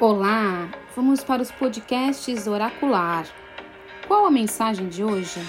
Olá, 0.00 0.70
vamos 0.94 1.24
para 1.24 1.42
os 1.42 1.50
podcasts 1.50 2.46
Oracular. 2.46 3.26
Qual 4.06 4.26
a 4.26 4.30
mensagem 4.30 4.88
de 4.88 5.02
hoje? 5.02 5.40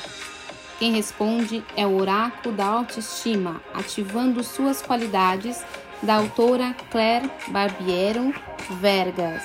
Quem 0.80 0.92
responde 0.92 1.64
é 1.78 1.86
o 1.86 1.96
Oráculo 1.96 2.56
da 2.56 2.66
Autoestima, 2.66 3.62
ativando 3.72 4.44
suas 4.44 4.82
qualidades, 4.82 5.64
da 6.02 6.16
autora 6.16 6.74
Claire 6.90 7.30
Barbiero 7.50 8.34
Vergas. 8.82 9.44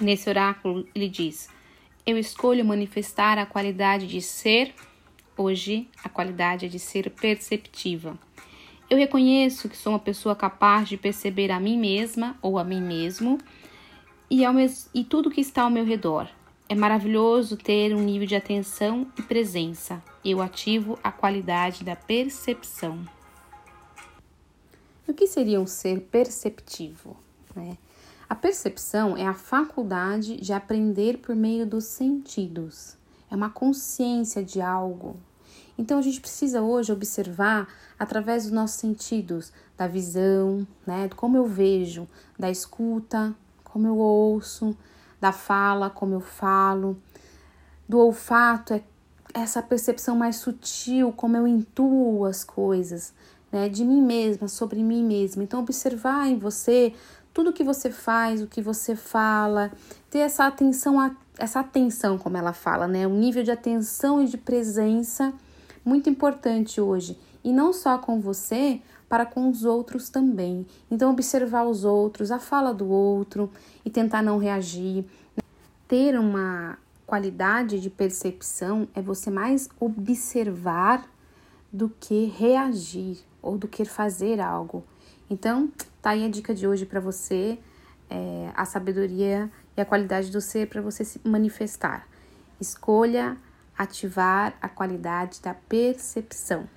Nesse 0.00 0.28
oráculo, 0.30 0.86
ele 0.94 1.08
diz: 1.08 1.48
eu 2.06 2.18
escolho 2.18 2.64
manifestar 2.64 3.38
a 3.38 3.46
qualidade 3.46 4.06
de 4.06 4.20
ser, 4.20 4.74
hoje, 5.36 5.88
a 6.02 6.08
qualidade 6.08 6.68
de 6.68 6.78
ser 6.78 7.10
perceptiva. 7.10 8.18
Eu 8.90 8.98
reconheço 8.98 9.68
que 9.68 9.76
sou 9.76 9.92
uma 9.92 9.98
pessoa 9.98 10.36
capaz 10.36 10.88
de 10.88 10.96
perceber 10.96 11.50
a 11.50 11.58
mim 11.58 11.78
mesma 11.78 12.36
ou 12.42 12.58
a 12.58 12.64
mim 12.64 12.80
mesmo 12.80 13.38
e, 14.30 14.44
ao 14.44 14.52
mes 14.52 14.90
e 14.94 15.02
tudo 15.02 15.30
que 15.30 15.40
está 15.40 15.62
ao 15.62 15.70
meu 15.70 15.84
redor. 15.84 16.28
É 16.68 16.74
maravilhoso 16.74 17.56
ter 17.56 17.94
um 17.94 18.02
nível 18.02 18.26
de 18.26 18.36
atenção 18.36 19.06
e 19.18 19.22
presença. 19.22 20.02
Eu 20.24 20.40
ativo 20.40 20.98
a 21.02 21.10
qualidade 21.10 21.84
da 21.84 21.96
percepção. 21.96 23.04
O 25.06 25.12
que 25.12 25.26
seria 25.26 25.60
um 25.60 25.66
ser 25.66 26.00
perceptivo? 26.00 27.16
Né? 27.54 27.76
A 28.28 28.34
percepção 28.34 29.16
é 29.16 29.26
a 29.26 29.34
faculdade 29.34 30.36
de 30.40 30.52
aprender 30.52 31.18
por 31.18 31.36
meio 31.36 31.66
dos 31.66 31.84
sentidos, 31.84 32.96
é 33.30 33.36
uma 33.36 33.50
consciência 33.50 34.42
de 34.42 34.60
algo. 34.62 35.16
Então 35.76 35.98
a 35.98 36.02
gente 36.02 36.20
precisa 36.20 36.62
hoje 36.62 36.92
observar 36.92 37.68
através 37.98 38.44
dos 38.44 38.52
nossos 38.52 38.76
sentidos, 38.76 39.52
da 39.76 39.86
visão, 39.86 40.66
né, 40.86 41.10
como 41.16 41.36
eu 41.36 41.46
vejo, 41.46 42.08
da 42.38 42.50
escuta, 42.50 43.34
como 43.62 43.86
eu 43.86 43.96
ouço, 43.96 44.76
da 45.20 45.32
fala, 45.32 45.90
como 45.90 46.14
eu 46.14 46.20
falo, 46.20 46.96
do 47.88 47.98
olfato, 47.98 48.72
é 48.72 48.82
essa 49.34 49.60
percepção 49.60 50.16
mais 50.16 50.36
sutil, 50.36 51.12
como 51.12 51.36
eu 51.36 51.46
intuo 51.46 52.24
as 52.24 52.44
coisas, 52.44 53.12
né, 53.50 53.68
de 53.68 53.84
mim 53.84 54.00
mesma, 54.00 54.46
sobre 54.46 54.82
mim 54.82 55.04
mesma. 55.04 55.42
Então 55.42 55.60
observar 55.60 56.28
em 56.28 56.38
você 56.38 56.94
tudo 57.34 57.52
que 57.52 57.64
você 57.64 57.90
faz, 57.90 58.40
o 58.40 58.46
que 58.46 58.62
você 58.62 58.94
fala, 58.94 59.72
ter 60.08 60.20
essa 60.20 60.46
atenção, 60.46 61.16
essa 61.36 61.60
atenção, 61.60 62.16
como 62.16 62.36
ela 62.36 62.52
fala, 62.52 62.86
né? 62.86 63.06
Um 63.08 63.18
nível 63.18 63.42
de 63.42 63.50
atenção 63.50 64.22
e 64.22 64.26
de 64.26 64.38
presença 64.38 65.34
muito 65.84 66.08
importante 66.08 66.80
hoje. 66.80 67.18
E 67.42 67.52
não 67.52 67.72
só 67.72 67.98
com 67.98 68.20
você, 68.20 68.80
para 69.08 69.26
com 69.26 69.50
os 69.50 69.64
outros 69.64 70.08
também. 70.08 70.64
Então, 70.90 71.10
observar 71.10 71.64
os 71.64 71.84
outros, 71.84 72.30
a 72.30 72.38
fala 72.38 72.72
do 72.72 72.88
outro 72.88 73.50
e 73.84 73.90
tentar 73.90 74.22
não 74.22 74.38
reagir. 74.38 75.04
Ter 75.86 76.18
uma 76.18 76.78
qualidade 77.04 77.80
de 77.80 77.90
percepção 77.90 78.88
é 78.94 79.02
você 79.02 79.28
mais 79.28 79.68
observar 79.78 81.04
do 81.72 81.90
que 82.00 82.24
reagir 82.26 83.18
ou 83.42 83.58
do 83.58 83.68
que 83.68 83.84
fazer 83.84 84.40
algo. 84.40 84.84
Então, 85.28 85.72
tá 86.02 86.10
aí 86.10 86.24
a 86.24 86.28
dica 86.28 86.54
de 86.54 86.66
hoje 86.66 86.84
para 86.84 87.00
você, 87.00 87.58
é, 88.10 88.50
a 88.54 88.64
sabedoria 88.64 89.50
e 89.76 89.80
a 89.80 89.84
qualidade 89.84 90.30
do 90.30 90.40
ser 90.40 90.68
para 90.68 90.80
você 90.80 91.04
se 91.04 91.20
manifestar. 91.24 92.06
Escolha 92.60 93.36
ativar 93.76 94.54
a 94.60 94.68
qualidade 94.68 95.40
da 95.42 95.54
percepção. 95.54 96.68